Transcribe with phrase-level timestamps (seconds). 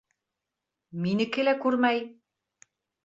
[1.05, 2.03] Минеке лә күрмәй!